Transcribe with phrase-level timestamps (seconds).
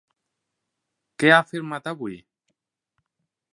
[1.23, 2.19] Què ha afirmat avui?